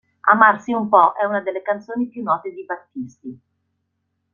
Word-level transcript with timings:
Amarsi 0.33 0.71
un 0.73 0.89
po' 0.89 1.13
è 1.13 1.25
una 1.25 1.41
delle 1.41 1.61
canzoni 1.61 2.09
più 2.09 2.23
note 2.23 2.51
di 2.51 2.65
Battisti. 2.65 3.41